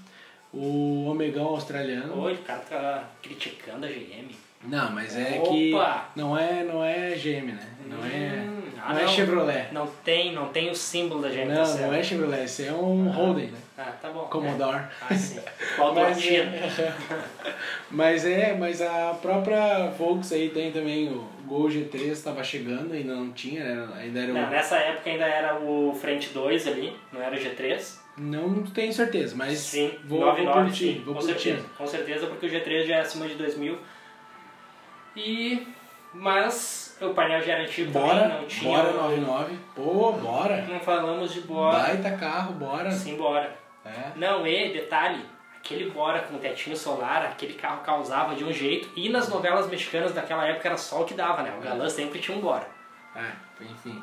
[0.54, 2.18] O Omegão australiano.
[2.22, 4.30] Oi, o cara tá criticando a GM.
[4.68, 5.50] Não, mas é Opa!
[5.50, 7.68] que não é, não é GM, né?
[7.88, 9.68] Não é, Hum, ah, não é Chevrolet.
[9.72, 11.48] Não tem, não tem o símbolo da GM.
[11.48, 13.58] tá Não, não é Chevrolet, esse é um Holden, né?
[13.78, 14.22] Ah, tá bom.
[14.26, 14.78] Commodore.
[14.78, 14.88] É.
[15.10, 15.40] Ah, sim.
[15.78, 16.50] Mas é,
[17.92, 23.14] mas é, mas a própria Volks aí tem também o Gol G3 estava chegando, ainda
[23.14, 24.36] não tinha, era- ainda era o...
[24.36, 27.98] Não, nessa época ainda era o Frente 2 ali, não era o G3.
[28.18, 31.42] Não tenho certeza, mas Sim, vou, 99, vou curtir, sim, vou com curtir.
[31.44, 31.68] certeza.
[31.78, 33.78] Com certeza, porque o G3 já é acima de 2000.
[35.16, 35.68] E...
[36.14, 38.72] Mas o painel já era antigo Bora, também, não tinha...
[38.72, 39.60] bora 99.
[39.76, 40.62] Pô, bora.
[40.62, 41.78] Não falamos de bora.
[41.80, 42.90] Baita carro, bora.
[42.90, 43.54] Sim, bora.
[43.84, 44.12] É.
[44.16, 45.26] Não, e detalhe,
[45.58, 48.90] aquele Bora com tetinho solar, aquele carro causava de um jeito.
[48.96, 51.54] E nas novelas mexicanas daquela época era só o que dava, né?
[51.58, 52.68] O galã sempre tinha um Bora.
[53.16, 53.32] É,
[53.64, 54.02] enfim.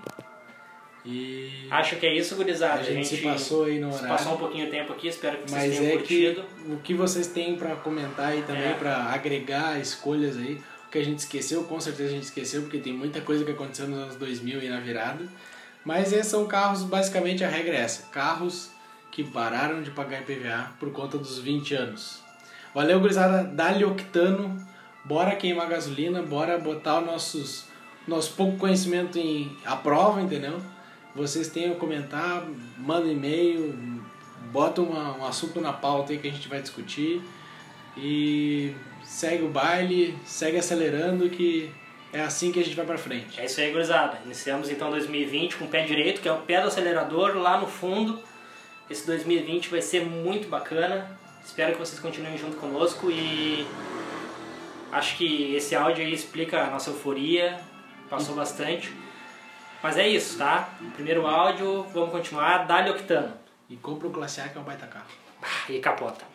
[1.04, 1.66] E...
[1.70, 2.80] Acho que é isso, gurizada.
[2.80, 4.08] A gente, se passou aí no horário.
[4.08, 6.44] passou um pouquinho de tempo aqui, espero que vocês Mas tenham é curtido.
[6.44, 8.74] que o que vocês têm pra comentar aí também, É.
[8.74, 10.62] pra agregar escolhas aí,
[10.92, 13.88] que a gente esqueceu, com certeza a gente esqueceu, porque tem muita coisa que aconteceu
[13.88, 15.26] nos anos 2000 e na virada.
[15.84, 18.70] Mas esses são carros, basicamente a regra é essa: carros
[19.10, 22.20] que pararam de pagar IPVA por conta dos 20 anos.
[22.74, 24.56] Valeu, gurizada, dá-lhe octano,
[25.04, 27.66] bora queimar gasolina, bora botar os nossos,
[28.06, 30.60] nosso pouco conhecimento em à prova, entendeu?
[31.14, 32.46] Vocês tenham a comentar,
[32.78, 33.74] manda e-mail,
[34.52, 37.22] bota uma, um assunto na pauta aí que a gente vai discutir
[37.96, 38.74] e
[39.04, 41.72] segue o baile, segue acelerando que
[42.12, 43.40] é assim que a gente vai pra frente.
[43.40, 44.18] É isso aí, gurizada.
[44.24, 47.66] Iniciamos então 2020 com o pé direito, que é o pé do acelerador lá no
[47.66, 48.22] fundo.
[48.90, 51.18] Esse 2020 vai ser muito bacana.
[51.44, 53.66] Espero que vocês continuem junto conosco e
[54.92, 57.58] acho que esse áudio aí explica a nossa euforia,
[58.10, 58.92] passou bastante.
[59.82, 60.68] Mas é isso, tá?
[60.94, 62.66] Primeiro áudio, vamos continuar.
[62.66, 63.32] Dá-lhe octano.
[63.68, 65.06] E compra o Classe A que é um baita carro.
[65.68, 66.31] E capota.